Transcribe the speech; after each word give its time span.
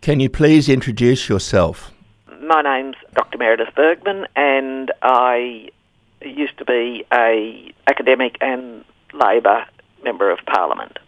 Can 0.00 0.20
you 0.20 0.30
please 0.30 0.68
introduce 0.68 1.28
yourself? 1.28 1.90
My 2.40 2.62
name's 2.62 2.96
Dr. 3.14 3.38
Meredith 3.38 3.74
Burgmann, 3.74 4.26
and 4.36 4.92
I 5.02 5.70
used 6.24 6.56
to 6.58 6.64
be 6.64 7.04
a 7.12 7.72
academic 7.88 8.36
and 8.40 8.84
Labor 9.12 9.66
member 10.04 10.30
of 10.30 10.38
Parliament. 10.46 10.98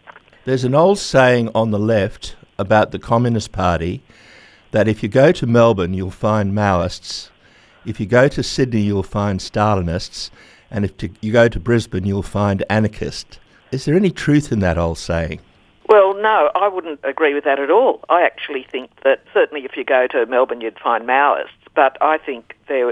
There's 0.43 0.65
an 0.65 0.75
old 0.75 0.99
saying 0.99 1.49
on 1.55 1.71
the 1.71 1.79
left 1.79 2.35
about 2.57 2.91
the 2.91 2.99
Communist 2.99 3.53
Party 3.53 4.03
that 4.71 4.89
if 4.89 5.01
you 5.01 5.09
go 5.09 5.31
to 5.31 5.47
Melbourne, 5.47 5.93
you'll 5.93 6.11
find 6.11 6.51
Maoists. 6.51 7.29
If 7.85 7.99
you 7.99 8.05
go 8.05 8.27
to 8.27 8.43
Sydney, 8.43 8.81
you'll 8.81 9.03
find 9.03 9.39
Stalinists. 9.39 10.31
And 10.69 10.83
if 10.83 10.97
to, 10.97 11.09
you 11.21 11.31
go 11.31 11.47
to 11.47 11.59
Brisbane, 11.59 12.05
you'll 12.05 12.23
find 12.23 12.63
anarchists. 12.69 13.39
Is 13.71 13.85
there 13.85 13.95
any 13.95 14.11
truth 14.11 14.51
in 14.51 14.59
that 14.59 14.77
old 14.77 14.97
saying? 14.97 15.39
Well, 15.87 16.15
no, 16.15 16.49
I 16.55 16.67
wouldn't 16.67 17.01
agree 17.03 17.33
with 17.33 17.43
that 17.43 17.59
at 17.59 17.69
all. 17.69 18.03
I 18.09 18.23
actually 18.23 18.63
think 18.63 18.89
that 19.03 19.23
certainly 19.33 19.65
if 19.65 19.77
you 19.77 19.83
go 19.83 20.07
to 20.07 20.25
Melbourne, 20.25 20.61
you'd 20.61 20.79
find 20.79 21.05
Maoists, 21.07 21.49
but 21.75 21.97
I 22.01 22.17
think 22.17 22.55
there 22.67 22.91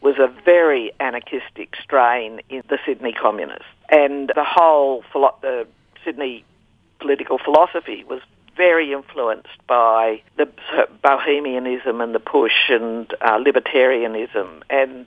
was 0.00 0.16
a 0.18 0.32
very 0.44 0.92
anarchistic 0.98 1.76
strain 1.82 2.40
in 2.48 2.62
the 2.68 2.78
Sydney 2.86 3.12
communists, 3.12 3.66
and 3.90 4.32
the 4.34 4.44
whole 4.44 5.04
philo- 5.12 5.36
the 5.42 5.66
Sydney 6.04 6.44
political 7.00 7.38
philosophy 7.38 8.04
was 8.08 8.20
very 8.56 8.92
influenced 8.92 9.66
by 9.66 10.22
the 10.36 10.48
bohemianism 11.02 12.00
and 12.00 12.14
the 12.14 12.20
push 12.20 12.70
and 12.70 13.12
uh, 13.20 13.38
libertarianism, 13.38 14.62
and 14.70 15.06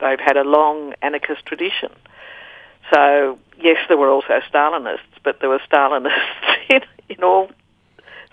they've 0.00 0.20
had 0.20 0.36
a 0.36 0.44
long 0.44 0.94
anarchist 1.02 1.44
tradition. 1.46 1.90
So 2.92 3.38
yes, 3.60 3.78
there 3.88 3.96
were 3.96 4.10
also 4.10 4.40
Stalinists, 4.50 4.98
but 5.24 5.40
there 5.40 5.48
were 5.48 5.60
Stalinists 5.70 6.10
in, 6.68 6.80
in 7.08 7.22
all 7.22 7.50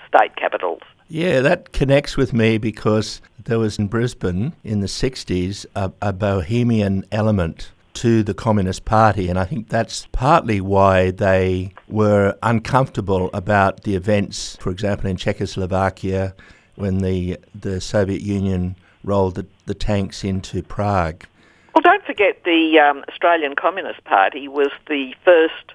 state 0.07 0.35
capitals. 0.35 0.81
Yeah, 1.09 1.41
that 1.41 1.73
connects 1.73 2.17
with 2.17 2.33
me 2.33 2.57
because 2.57 3.21
there 3.43 3.59
was 3.59 3.77
in 3.77 3.87
Brisbane 3.87 4.53
in 4.63 4.79
the 4.79 4.87
60s 4.87 5.65
a, 5.75 5.91
a, 6.01 6.13
bohemian 6.13 7.05
element 7.11 7.71
to 7.95 8.23
the 8.23 8.33
Communist 8.33 8.85
Party, 8.85 9.29
and 9.29 9.37
I 9.37 9.45
think 9.45 9.69
that's 9.69 10.07
partly 10.11 10.59
why 10.61 11.11
they 11.11 11.73
were 11.87 12.35
uncomfortable 12.41 13.29
about 13.33 13.83
the 13.83 13.95
events, 13.95 14.57
for 14.59 14.71
example, 14.71 15.09
in 15.09 15.17
Czechoslovakia 15.17 16.33
when 16.75 16.99
the, 16.99 17.37
the 17.53 17.79
Soviet 17.79 18.21
Union 18.21 18.75
rolled 19.03 19.35
the, 19.35 19.45
the 19.65 19.75
tanks 19.75 20.23
into 20.23 20.63
Prague. 20.63 21.25
Well, 21.73 21.81
don't 21.81 22.05
forget 22.05 22.43
the 22.43 22.79
um, 22.79 23.03
Australian 23.09 23.55
Communist 23.55 24.03
Party 24.03 24.47
was 24.47 24.69
the 24.87 25.13
first 25.25 25.73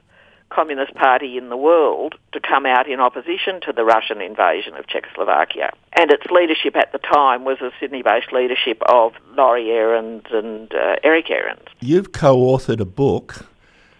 communist 0.50 0.94
party 0.94 1.36
in 1.36 1.50
the 1.50 1.56
world 1.56 2.14
to 2.32 2.40
come 2.40 2.64
out 2.66 2.88
in 2.88 3.00
opposition 3.00 3.60
to 3.62 3.72
the 3.72 3.84
Russian 3.84 4.20
invasion 4.20 4.74
of 4.74 4.86
Czechoslovakia. 4.86 5.70
And 5.92 6.10
its 6.10 6.24
leadership 6.30 6.76
at 6.76 6.92
the 6.92 6.98
time 6.98 7.44
was 7.44 7.60
a 7.60 7.70
Sydney-based 7.78 8.32
leadership 8.32 8.80
of 8.88 9.12
Laurie 9.36 9.70
Aarons 9.70 10.24
and 10.30 10.72
uh, 10.72 10.96
Eric 11.02 11.30
Aarons. 11.30 11.66
You've 11.80 12.12
co-authored 12.12 12.80
a 12.80 12.86
book 12.86 13.46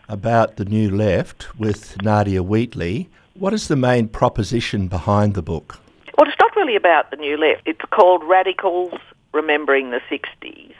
about 0.09 0.57
the 0.57 0.65
New 0.65 0.95
Left 0.95 1.59
with 1.59 2.01
Nadia 2.03 2.43
Wheatley. 2.43 3.11
What 3.35 3.53
is 3.53 3.69
the 3.69 3.77
main 3.77 4.09
proposition 4.09 4.89
behind 4.89 5.35
the 5.35 5.43
book? 5.43 5.79
Well, 6.17 6.29
it's 6.29 6.41
not 6.41 6.57
really 6.57 6.77
about 6.77 7.11
the 7.11 7.17
New 7.17 7.37
Left. 7.37 7.63
It's 7.67 7.81
called 7.91 8.25
Radicals 8.25 8.95
Remembering 9.35 9.91
the 9.91 10.01
60s. 10.11 10.73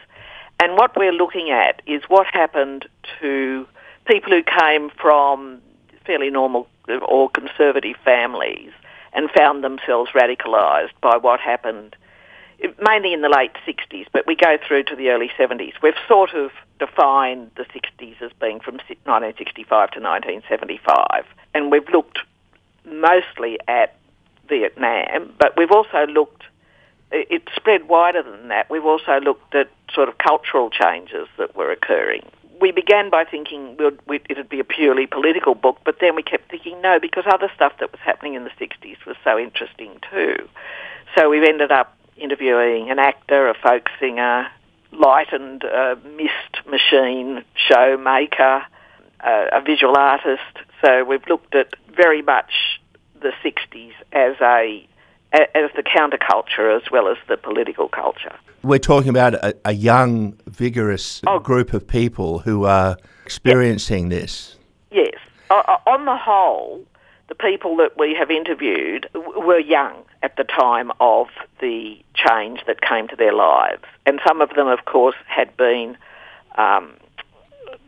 And 0.61 0.77
what 0.77 0.97
we're 0.97 1.13
looking 1.13 1.51
at 1.51 1.83
is 1.87 2.03
what 2.09 2.27
happened 2.27 2.87
to 3.21 3.67
people 4.07 4.33
who 4.33 4.43
came 4.43 4.91
from 4.91 5.61
fairly 6.05 6.31
normal 6.31 6.69
or 7.07 7.29
conservative 7.29 7.97
families 8.05 8.73
and 9.13 9.31
found 9.31 9.63
themselves 9.63 10.11
radicalised 10.15 10.93
by 11.01 11.17
what 11.17 11.41
happened 11.41 11.97
mainly 12.81 13.13
in 13.13 13.23
the 13.23 13.29
late 13.29 13.53
60s, 13.67 14.07
but 14.13 14.27
we 14.27 14.35
go 14.35 14.59
through 14.67 14.83
to 14.85 14.97
the 14.97 15.11
early 15.11 15.31
70s. 15.39 15.75
We've 15.83 15.95
sort 16.09 16.35
of 16.35 16.51
defined 16.79 17.51
the 17.57 17.65
60s 17.65 18.21
as 18.21 18.33
being 18.41 18.61
from 18.61 18.77
1965 18.77 19.69
to 19.93 20.01
1975, 20.01 21.25
and 21.55 21.71
we've 21.71 21.89
looked 21.91 22.19
mostly 22.85 23.59
at 23.69 23.97
Vietnam, 24.49 25.33
but 25.39 25.57
we've 25.57 25.71
also 25.71 26.07
looked, 26.07 26.43
it 27.11 27.43
spread 27.57 27.89
wider 27.89 28.23
than 28.23 28.49
that. 28.49 28.69
We've 28.71 28.85
also 28.85 29.21
looked 29.21 29.55
at 29.55 29.71
sort 29.95 30.09
of 30.09 30.19
cultural 30.19 30.71
changes 30.71 31.27
that 31.39 31.57
were 31.57 31.71
occurring 31.71 32.23
we 32.61 32.73
began 32.73 33.11
by 33.11 33.25
thinking 33.25 33.77
we'd, 33.79 33.99
we'd, 34.07 34.27
it'd 34.29 34.49
be 34.49 34.61
a 34.61 34.65
purely 34.65 35.07
political 35.07 35.55
book, 35.55 35.79
but 35.85 35.97
then 36.01 36.15
we 36.15 36.23
kept 36.23 36.51
thinking 36.51 36.81
no, 36.81 36.99
because 37.01 37.25
other 37.27 37.51
stuff 37.55 37.73
that 37.81 37.93
was 37.93 38.01
happening 38.01 38.35
in 38.35 38.45
the 38.45 38.51
60s 38.51 39.05
was 39.07 39.17
so 39.25 39.39
interesting 39.39 40.01
too. 40.11 40.49
So 41.17 41.31
we've 41.31 41.45
ended 41.45 41.71
up 41.71 41.97
interviewing 42.17 42.91
an 42.91 42.99
actor, 42.99 43.49
a 43.49 43.55
folk 43.55 43.89
singer, 44.01 44.49
light 44.93 45.33
and 45.33 45.63
uh, 45.65 45.97
mist 46.17 46.67
machine 46.69 47.45
show 47.55 47.97
maker, 47.97 48.63
uh, 49.21 49.47
a 49.53 49.61
visual 49.61 49.97
artist. 49.97 50.43
So 50.85 51.05
we've 51.05 51.27
looked 51.29 51.55
at 51.55 51.75
very 51.95 52.23
much 52.23 52.81
the 53.21 53.33
60s 53.45 53.93
as 54.13 54.37
a 54.41 54.87
as 55.33 55.71
the 55.77 55.83
counterculture 55.83 56.75
as 56.75 56.91
well 56.91 57.09
as 57.09 57.17
the 57.29 57.37
political 57.37 57.89
culture. 57.89 58.35
We're 58.63 58.79
talking 58.79 59.11
about 59.11 59.35
a, 59.35 59.57
a 59.65 59.73
young, 59.73 60.39
vigorous 60.47 61.21
oh. 61.27 61.39
group 61.39 61.73
of 61.75 61.87
people 61.87 62.41
who 62.41 62.65
are 62.65 62.97
experiencing 63.25 64.11
yes. 64.11 64.21
this. 64.21 64.57
Yes. 64.91 65.15
Uh, 65.51 65.77
on 65.87 66.05
the 66.05 66.17
whole, 66.17 66.85
the 67.29 67.35
people 67.35 67.77
that 67.77 67.99
we 67.99 68.15
have 68.19 68.31
interviewed 68.31 69.09
were 69.15 69.61
young 69.61 70.03
at 70.23 70.37
the 70.37 70.45
time 70.45 70.91
of 71.01 71.29
the 71.61 71.99
change 72.15 72.61
that 72.67 72.81
came 72.81 73.07
to 73.09 73.17
their 73.17 73.33
lives. 73.33 73.85
And 74.07 74.21
some 74.27 74.41
of 74.41 74.51
them, 74.51 74.67
of 74.67 74.85
course, 74.87 75.17
had 75.27 75.57
been 75.57 75.97
um, 76.57 76.95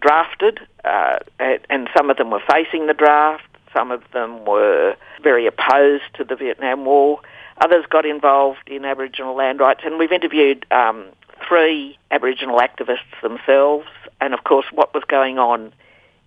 drafted, 0.00 0.60
uh, 0.84 1.18
and 1.38 1.88
some 1.96 2.10
of 2.10 2.16
them 2.16 2.30
were 2.30 2.42
facing 2.50 2.86
the 2.86 2.94
draft. 2.94 3.44
Some 3.72 3.90
of 3.90 4.02
them 4.12 4.44
were 4.44 4.96
very 5.22 5.46
opposed 5.46 6.04
to 6.14 6.24
the 6.24 6.36
Vietnam 6.36 6.84
War. 6.84 7.20
Others 7.60 7.84
got 7.88 8.06
involved 8.06 8.68
in 8.68 8.84
Aboriginal 8.84 9.36
land 9.36 9.60
rights, 9.60 9.82
and 9.84 9.98
we've 9.98 10.12
interviewed 10.12 10.66
um, 10.70 11.06
three 11.46 11.98
Aboriginal 12.10 12.58
activists 12.58 13.20
themselves, 13.22 13.86
and 14.20 14.34
of 14.34 14.44
course, 14.44 14.66
what 14.72 14.94
was 14.94 15.04
going 15.04 15.38
on 15.38 15.72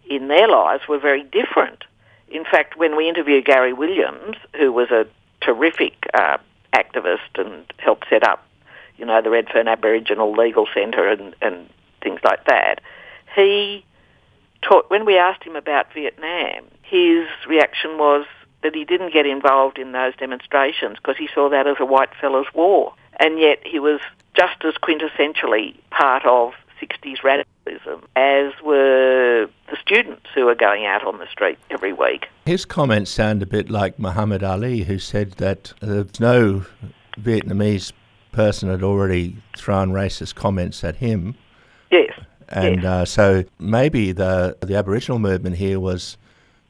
in 0.10 0.28
their 0.28 0.48
lives 0.48 0.88
were 0.88 1.00
very 1.00 1.24
different. 1.24 1.84
In 2.30 2.44
fact, 2.44 2.78
when 2.78 2.96
we 2.96 3.10
interviewed 3.10 3.46
Gary 3.46 3.74
Williams, 3.74 4.38
who 4.58 4.72
was 4.72 4.90
a 4.92 5.06
terrific 5.42 5.94
uh, 6.14 6.38
activist 6.74 7.36
and 7.36 7.66
helped 7.78 8.08
set 8.10 8.24
up, 8.24 8.46
you 8.98 9.06
know, 9.06 9.22
the 9.22 9.30
Redfern 9.30 9.68
Aboriginal 9.68 10.34
Legal 10.34 10.68
Centre 10.74 11.08
and, 11.08 11.36
and 11.42 11.70
things 12.02 12.20
like 12.24 12.46
that, 12.46 12.82
he 13.36 13.86
taught, 14.62 14.90
when 14.90 15.06
we 15.06 15.18
asked 15.18 15.44
him 15.44 15.56
about 15.56 15.94
Vietnam, 15.94 16.66
his 16.94 17.28
reaction 17.48 17.98
was, 17.98 18.26
that 18.62 18.76
he 18.76 18.86
didn't 18.86 19.12
get 19.12 19.26
involved 19.26 19.80
in 19.80 19.92
those 19.94 20.16
demonstrations 20.16 20.98
because 20.98 21.18
he 21.18 21.28
saw 21.34 21.50
that 21.50 21.66
as 21.68 21.78
a 21.80 21.86
white 21.86 22.10
fella's 22.22 22.46
war. 22.54 22.94
And 23.20 23.40
yet 23.40 23.60
he 23.66 23.80
was 23.80 24.00
just 24.36 24.64
as 24.64 24.76
quintessentially 24.76 25.76
part 25.90 26.24
of 26.26 26.54
60s 26.80 27.24
radicalism 27.24 28.08
as 28.16 28.54
were 28.64 29.48
the 29.70 29.78
students 29.82 30.28
who 30.36 30.46
were 30.46 30.56
going 30.56 30.86
out 30.86 31.04
on 31.06 31.18
the 31.18 31.28
street 31.28 31.58
every 31.72 31.94
week. 31.94 32.28
His 32.46 32.64
comments 32.64 33.10
sound 33.10 33.42
a 33.42 33.46
bit 33.48 33.70
like 33.70 33.98
Muhammad 33.98 34.44
Ali, 34.44 34.84
who 34.84 35.00
said 35.00 35.32
that 35.34 35.74
there's 35.82 36.20
no 36.20 36.66
Vietnamese 37.20 37.92
person 38.32 38.70
had 38.70 38.84
already 38.84 39.38
thrown 39.58 39.92
racist 39.92 40.36
comments 40.36 40.84
at 40.84 40.98
him. 40.98 41.36
Yes. 41.92 42.14
And 42.50 42.84
yes. 42.84 42.86
Uh, 42.86 43.06
so 43.06 43.44
maybe 43.60 44.12
the 44.12 44.58
the 44.62 44.76
Aboriginal 44.76 45.20
movement 45.20 45.58
here 45.58 45.80
was 45.80 46.18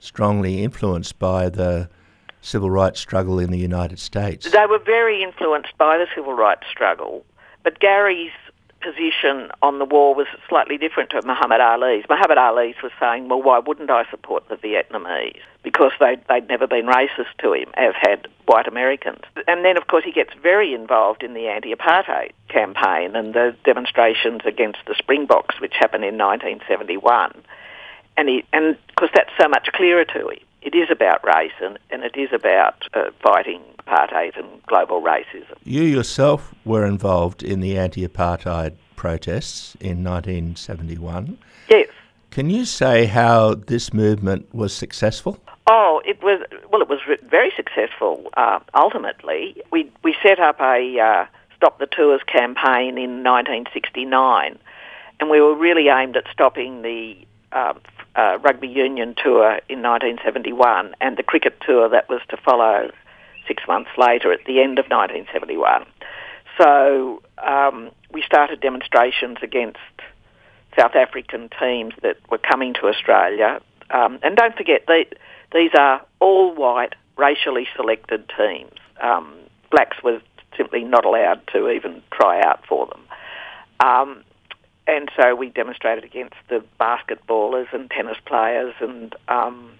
strongly 0.04 0.64
influenced 0.64 1.18
by 1.18 1.50
the 1.50 1.90
civil 2.42 2.70
rights 2.70 3.00
struggle 3.00 3.40
in 3.40 3.52
the 3.52 3.58
United 3.58 3.98
States. 3.98 4.52
They 4.52 4.66
were 4.66 4.80
very 4.80 5.24
influenced 5.24 5.78
by 5.78 5.98
the 5.98 6.08
civil 6.14 6.34
rights 6.34 6.68
struggle, 6.70 7.26
but 7.64 7.80
Gary's 7.80 8.32
position 8.82 9.50
on 9.62 9.80
the 9.80 9.86
war 9.86 10.14
was 10.14 10.28
slightly 10.50 10.78
different 10.78 11.10
to 11.12 11.22
Muhammad 11.26 11.62
Ali's. 11.62 12.04
Muhammad 12.10 12.38
Ali's 12.38 12.76
was 12.84 12.92
saying, 13.00 13.30
well, 13.30 13.42
why 13.42 13.60
wouldn't 13.60 13.90
I 13.90 14.04
support 14.12 14.50
the 14.50 14.56
Vietnamese? 14.58 15.40
Because 15.64 15.94
they'd, 16.02 16.22
they'd 16.28 16.50
never 16.50 16.68
been 16.68 16.88
racist 16.88 17.32
to 17.40 17.54
him, 17.54 17.70
as 17.76 17.94
had 18.02 18.28
white 18.46 18.68
Americans. 18.68 19.22
And 19.48 19.64
then, 19.64 19.78
of 19.78 19.88
course, 19.88 20.04
he 20.04 20.12
gets 20.12 20.34
very 20.42 20.74
involved 20.74 21.24
in 21.24 21.34
the 21.34 21.48
anti-apartheid 21.48 22.32
campaign 22.50 23.16
and 23.16 23.34
the 23.34 23.56
demonstrations 23.64 24.42
against 24.46 24.80
the 24.86 24.96
Springboks, 24.96 25.62
which 25.62 25.76
happened 25.80 26.04
in 26.04 26.18
1971 26.18 27.42
and 28.18 28.30
he, 28.30 28.44
and 28.54 28.78
because 28.88 29.10
that's 29.14 29.32
so 29.40 29.48
much 29.48 29.68
clearer 29.74 30.06
to 30.06 30.30
him. 30.30 30.40
It 30.62 30.76
is 30.76 30.90
about 30.90 31.26
race 31.26 31.52
and, 31.62 31.78
and 31.90 32.04
it 32.04 32.16
is 32.16 32.30
about 32.32 32.86
uh, 32.94 33.12
fighting 33.22 33.62
apartheid 33.80 34.38
and 34.38 34.64
global 34.64 35.02
racism. 35.02 35.58
You 35.66 35.82
yourself 35.84 36.56
were 36.64 36.86
involved 36.86 37.44
in 37.44 37.60
the 37.60 37.78
anti-apartheid 37.78 38.76
protests 38.96 39.76
in 39.82 40.04
1971. 40.04 41.38
Yes. 41.70 41.90
Can 42.32 42.50
you 42.50 42.64
say 42.66 43.06
how 43.06 43.56
this 43.56 43.94
movement 43.94 44.56
was 44.56 44.74
successful? 44.74 45.38
Oh, 45.68 46.02
it 46.06 46.22
was 46.24 46.42
well. 46.72 46.82
It 46.82 46.90
was 46.90 47.00
very 47.30 47.52
successful. 47.56 48.30
Uh, 48.36 48.60
ultimately, 48.74 49.62
we 49.72 49.90
we 50.04 50.16
set 50.22 50.40
up 50.40 50.60
a 50.60 51.00
uh, 51.00 51.26
stop 51.56 51.80
the 51.80 51.86
tours 51.86 52.22
campaign 52.26 52.98
in 52.98 53.24
1969, 53.24 54.58
and 55.20 55.30
we 55.30 55.40
were 55.40 55.56
really 55.56 55.88
aimed 55.88 56.18
at 56.18 56.26
stopping 56.34 56.82
the 56.82 57.16
uh, 57.54 57.74
uh, 58.16 58.38
rugby 58.42 58.68
union 58.68 59.16
tour 59.22 59.60
in 59.70 59.82
1971 59.82 60.96
and 61.02 61.18
the 61.18 61.24
cricket 61.24 61.58
tour 61.66 61.90
that 61.90 62.10
was 62.10 62.22
to 62.30 62.38
follow 62.38 62.92
six 63.48 63.64
months 63.68 63.90
later 63.98 64.32
at 64.32 64.40
the 64.46 64.62
end 64.62 64.80
of 64.80 64.86
1971. 64.86 65.86
So 66.60 67.22
um, 67.40 67.90
we 68.12 68.22
started 68.22 68.62
demonstrations 68.62 69.38
against 69.42 69.80
South 70.78 70.96
African 70.96 71.50
teams 71.60 71.94
that 72.02 72.18
were 72.30 72.38
coming 72.38 72.74
to 72.76 72.88
Australia. 72.88 73.62
Um, 73.90 74.20
and 74.24 74.36
don't 74.36 74.56
forget, 74.56 74.84
they, 74.88 75.08
these 75.54 75.72
are 75.78 76.06
all 76.20 76.54
white, 76.54 76.94
racially 77.18 77.68
selected 77.76 78.30
teams. 78.38 78.78
Um, 79.02 79.34
blacks 79.72 79.98
were 80.04 80.22
simply 80.56 80.84
not 80.84 81.06
allowed 81.06 81.42
to 81.54 81.70
even 81.70 82.02
try 82.12 82.42
out 82.42 82.66
for 82.68 82.88
them. 82.88 83.02
And 84.88 85.10
so 85.18 85.36
we 85.36 85.50
demonstrated 85.50 86.04
against 86.04 86.36
the 86.50 86.64
basketballers 86.80 87.74
and 87.74 87.90
tennis 87.90 88.18
players 88.26 88.74
and 88.82 89.16
um, 89.28 89.72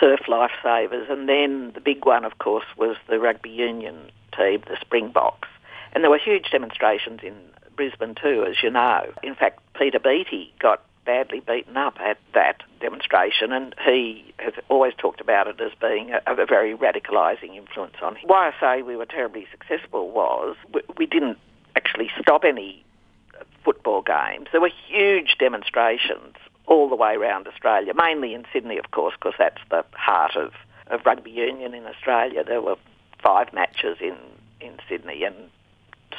surf 0.00 0.20
lifesavers. 0.28 1.10
And 1.10 1.28
then 1.28 1.72
the 1.74 1.80
big 1.80 2.04
one, 2.06 2.24
of 2.24 2.38
course, 2.38 2.64
was 2.76 2.96
the 3.08 3.18
rugby 3.18 3.50
union 3.50 4.10
team, 4.36 4.62
the 4.66 4.78
Springboks. 4.80 5.48
And 5.92 6.02
there 6.02 6.10
were 6.10 6.18
huge 6.18 6.50
demonstrations 6.50 7.20
in 7.22 7.34
Brisbane 7.76 8.14
too, 8.14 8.44
as 8.48 8.62
you 8.62 8.70
know. 8.70 9.12
In 9.22 9.34
fact, 9.34 9.60
Peter 9.74 9.98
Beattie 9.98 10.52
got 10.58 10.82
badly 11.04 11.40
beaten 11.40 11.76
up 11.76 11.98
at 12.00 12.18
that 12.34 12.62
demonstration, 12.80 13.50
and 13.50 13.74
he 13.82 14.34
has 14.38 14.52
always 14.68 14.92
talked 14.98 15.22
about 15.22 15.46
it 15.46 15.58
as 15.58 15.72
being 15.80 16.10
a, 16.10 16.42
a 16.42 16.44
very 16.44 16.76
radicalising 16.76 17.56
influence 17.56 17.94
on 18.02 18.16
him. 18.16 18.28
Why 18.28 18.50
I 18.50 18.60
say 18.60 18.82
we 18.82 18.96
were 18.96 19.06
terribly 19.06 19.46
successful 19.50 20.10
was 20.10 20.56
we, 20.72 20.82
we 20.98 21.06
didn't 21.06 21.38
actually 21.76 22.10
stop 22.20 22.44
any 22.44 22.84
football 23.68 24.00
games. 24.00 24.46
There 24.50 24.62
were 24.62 24.70
huge 24.88 25.36
demonstrations 25.38 26.36
all 26.64 26.88
the 26.88 26.96
way 26.96 27.16
around 27.16 27.46
Australia, 27.46 27.92
mainly 27.94 28.32
in 28.32 28.46
Sydney, 28.50 28.78
of 28.78 28.92
course, 28.92 29.14
because 29.14 29.34
that's 29.38 29.60
the 29.68 29.84
heart 29.92 30.36
of, 30.36 30.54
of 30.86 31.04
rugby 31.04 31.30
union 31.30 31.74
in 31.74 31.84
Australia. 31.84 32.42
There 32.42 32.62
were 32.62 32.76
five 33.22 33.52
matches 33.52 33.98
in, 34.00 34.16
in 34.58 34.78
Sydney 34.88 35.22
and 35.22 35.36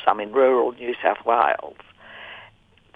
some 0.05 0.19
in 0.19 0.31
rural 0.31 0.73
New 0.73 0.93
South 1.01 1.25
Wales. 1.25 1.77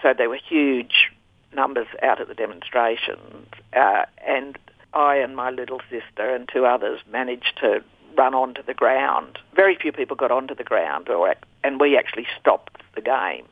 So 0.02 0.14
there 0.16 0.28
were 0.28 0.38
huge 0.48 1.10
numbers 1.52 1.88
out 2.00 2.20
at 2.20 2.28
the 2.28 2.34
demonstrations, 2.34 3.48
uh, 3.72 4.04
and 4.24 4.56
I 4.92 5.16
and 5.16 5.34
my 5.34 5.50
little 5.50 5.80
sister 5.90 6.32
and 6.32 6.48
two 6.48 6.64
others 6.64 7.00
managed 7.10 7.58
to 7.60 7.82
run 8.16 8.34
onto 8.34 8.62
the 8.62 8.74
ground. 8.74 9.36
Very 9.56 9.74
few 9.74 9.90
people 9.90 10.14
got 10.14 10.30
onto 10.30 10.54
the 10.54 10.62
ground, 10.62 11.08
or, 11.08 11.34
and 11.64 11.80
we 11.80 11.98
actually 11.98 12.28
stopped 12.38 12.80
the 12.94 13.00
game. 13.00 13.46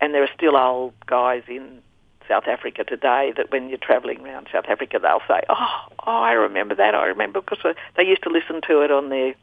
And 0.00 0.14
there 0.14 0.22
are 0.22 0.30
still 0.34 0.56
old 0.56 0.94
guys 1.06 1.42
in 1.48 1.82
South 2.26 2.44
Africa 2.46 2.84
today 2.84 3.32
that 3.36 3.50
when 3.50 3.68
you're 3.68 3.78
travelling 3.78 4.24
around 4.24 4.48
South 4.52 4.66
Africa, 4.68 4.98
they'll 5.00 5.22
say, 5.26 5.42
"Oh, 5.48 5.80
oh, 6.06 6.22
I 6.22 6.32
remember 6.32 6.74
that. 6.76 6.94
I 6.94 7.06
remember 7.06 7.40
because 7.40 7.74
they 7.96 8.04
used 8.06 8.22
to 8.22 8.30
listen 8.30 8.60
to 8.68 8.82
it 8.82 8.90
on 8.90 9.08
their 9.08 9.34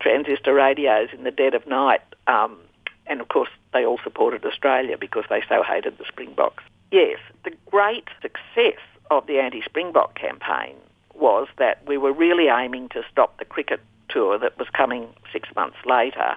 transistor 0.00 0.52
radios 0.52 1.08
in 1.12 1.24
the 1.24 1.30
dead 1.30 1.54
of 1.54 1.66
night." 1.66 2.02
Um, 2.26 2.58
and 3.06 3.20
of 3.20 3.28
course, 3.28 3.48
they 3.72 3.84
all 3.86 3.98
supported 4.04 4.44
Australia 4.44 4.96
because 4.98 5.24
they 5.30 5.42
so 5.48 5.62
hated 5.62 5.98
the 5.98 6.04
Springboks. 6.04 6.62
Yes, 6.90 7.18
the 7.44 7.52
great 7.70 8.08
success 8.20 8.80
of 9.10 9.26
the 9.26 9.38
anti-Springbok 9.38 10.14
campaign 10.14 10.76
was 11.14 11.48
that 11.56 11.80
we 11.86 11.96
were 11.96 12.12
really 12.12 12.48
aiming 12.48 12.88
to 12.90 13.02
stop 13.10 13.38
the 13.38 13.44
cricket 13.44 13.80
tour 14.08 14.38
that 14.38 14.58
was 14.58 14.68
coming 14.70 15.08
six 15.32 15.48
months 15.54 15.78
later, 15.86 16.36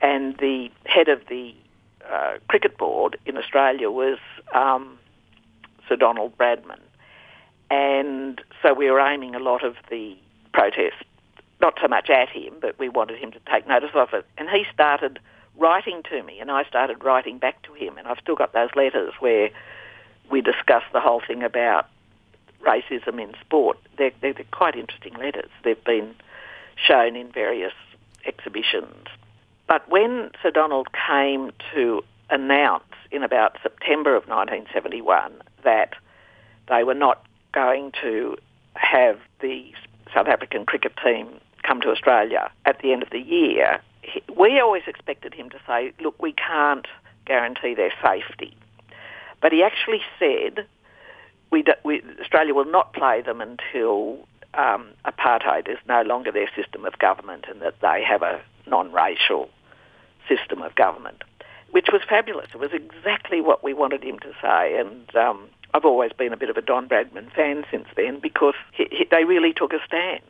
and 0.00 0.36
the 0.38 0.70
head 0.86 1.08
of 1.08 1.20
the 1.28 1.54
uh, 2.28 2.38
cricket 2.48 2.76
board 2.76 3.18
in 3.26 3.36
Australia 3.36 3.90
was 3.90 4.18
um, 4.54 4.98
Sir 5.88 5.96
Donald 5.96 6.36
Bradman, 6.36 6.80
and 7.70 8.40
so 8.62 8.74
we 8.74 8.90
were 8.90 9.00
aiming 9.00 9.34
a 9.34 9.38
lot 9.38 9.64
of 9.64 9.76
the 9.90 10.16
protest 10.52 11.04
not 11.60 11.74
so 11.80 11.88
much 11.88 12.08
at 12.08 12.28
him, 12.28 12.54
but 12.60 12.78
we 12.78 12.88
wanted 12.88 13.18
him 13.18 13.32
to 13.32 13.40
take 13.50 13.66
notice 13.66 13.90
of 13.94 14.12
it, 14.12 14.24
and 14.36 14.48
he 14.48 14.64
started 14.72 15.18
writing 15.56 16.02
to 16.08 16.22
me, 16.22 16.38
and 16.38 16.50
I 16.50 16.64
started 16.64 17.02
writing 17.02 17.38
back 17.38 17.62
to 17.62 17.74
him, 17.74 17.98
and 17.98 18.06
I've 18.06 18.18
still 18.22 18.36
got 18.36 18.52
those 18.52 18.70
letters 18.76 19.12
where 19.18 19.50
we 20.30 20.40
discussed 20.40 20.86
the 20.92 21.00
whole 21.00 21.20
thing 21.26 21.42
about 21.42 21.88
racism 22.64 23.20
in 23.20 23.34
sport. 23.40 23.78
They're, 23.96 24.12
they're, 24.20 24.34
they're 24.34 24.44
quite 24.52 24.76
interesting 24.76 25.14
letters. 25.14 25.50
They've 25.64 25.82
been 25.84 26.14
shown 26.76 27.16
in 27.16 27.32
various 27.32 27.72
exhibitions. 28.24 29.06
But 29.66 29.88
when 29.88 30.30
Sir 30.42 30.50
Donald 30.50 30.88
came 30.92 31.50
to 31.74 32.02
announce 32.30 32.84
in 33.10 33.22
about 33.22 33.56
September 33.62 34.14
of 34.14 34.28
1971 34.28 35.32
that 35.64 35.94
they 36.68 36.84
were 36.84 36.94
not 36.94 37.24
going 37.52 37.92
to 38.02 38.36
have 38.74 39.18
the 39.40 39.72
South 40.14 40.26
African 40.26 40.66
cricket 40.66 40.92
team 41.02 41.28
come 41.62 41.80
to 41.80 41.88
Australia 41.90 42.50
at 42.64 42.80
the 42.80 42.92
end 42.92 43.02
of 43.02 43.10
the 43.10 43.20
year, 43.20 43.80
we 44.36 44.58
always 44.58 44.82
expected 44.86 45.34
him 45.34 45.50
to 45.50 45.58
say, 45.66 45.92
look, 46.00 46.20
we 46.20 46.32
can't 46.32 46.86
guarantee 47.26 47.74
their 47.74 47.92
safety. 48.02 48.56
But 49.40 49.52
he 49.52 49.62
actually 49.62 50.00
said, 50.18 50.66
we, 51.50 51.62
do, 51.62 51.72
we 51.84 52.02
Australia 52.20 52.54
will 52.54 52.70
not 52.70 52.92
play 52.92 53.22
them 53.22 53.40
until 53.40 54.26
um, 54.54 54.88
apartheid 55.04 55.68
is 55.68 55.78
no 55.88 56.02
longer 56.02 56.32
their 56.32 56.48
system 56.56 56.84
of 56.84 56.98
government 56.98 57.44
and 57.48 57.60
that 57.60 57.74
they 57.80 58.02
have 58.02 58.22
a 58.22 58.40
non-racial 58.66 59.48
system 60.28 60.62
of 60.62 60.74
government, 60.74 61.22
which 61.70 61.88
was 61.92 62.02
fabulous. 62.08 62.48
It 62.54 62.58
was 62.58 62.72
exactly 62.72 63.40
what 63.40 63.62
we 63.62 63.74
wanted 63.74 64.02
him 64.02 64.18
to 64.20 64.32
say. 64.40 64.78
And 64.78 65.14
um, 65.16 65.48
I've 65.74 65.84
always 65.84 66.12
been 66.12 66.32
a 66.32 66.36
bit 66.36 66.50
of 66.50 66.56
a 66.56 66.62
Don 66.62 66.88
Bradman 66.88 67.32
fan 67.32 67.64
since 67.70 67.86
then 67.96 68.20
because 68.20 68.54
he, 68.72 68.88
he, 68.90 69.06
they 69.10 69.24
really 69.24 69.52
took 69.52 69.72
a 69.72 69.78
stand. 69.84 70.22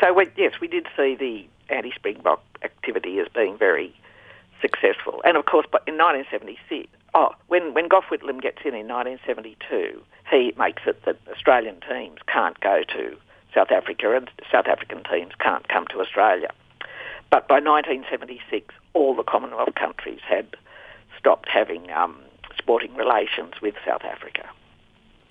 So, 0.00 0.12
we, 0.12 0.28
yes, 0.36 0.54
we 0.60 0.68
did 0.68 0.86
see 0.96 1.16
the 1.16 1.46
anti-Springbok 1.74 2.42
activity 2.62 3.18
as 3.18 3.28
being 3.34 3.58
very 3.58 3.94
successful. 4.60 5.20
And 5.24 5.36
of 5.36 5.44
course, 5.44 5.66
in 5.86 5.96
1976, 5.96 6.88
oh, 7.14 7.30
when, 7.48 7.74
when 7.74 7.88
Gough 7.88 8.04
Whitlam 8.10 8.40
gets 8.40 8.58
in 8.64 8.74
in 8.74 8.88
1972, 8.88 10.02
he 10.30 10.54
makes 10.58 10.82
it 10.86 11.04
that 11.04 11.18
Australian 11.30 11.80
teams 11.88 12.18
can't 12.26 12.58
go 12.60 12.82
to 12.88 13.16
South 13.54 13.70
Africa 13.70 14.14
and 14.14 14.30
South 14.50 14.66
African 14.66 15.02
teams 15.04 15.32
can't 15.40 15.66
come 15.68 15.86
to 15.88 16.00
Australia. 16.00 16.48
But 17.30 17.48
by 17.48 17.60
1976, 17.60 18.74
all 18.94 19.14
the 19.14 19.22
Commonwealth 19.22 19.74
countries 19.74 20.20
had 20.26 20.46
stopped 21.18 21.48
having 21.48 21.90
um, 21.90 22.18
sporting 22.56 22.94
relations 22.94 23.54
with 23.60 23.74
South 23.86 24.02
Africa. 24.04 24.48